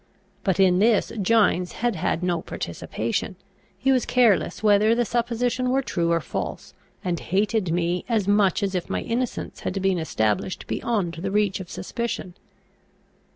[0.43, 3.35] But in this Gines had had no participation;
[3.77, 8.63] he was careless whether the supposition were true or false, and hated me as much
[8.63, 12.33] as if my innocence had been established beyond the reach of suspicion.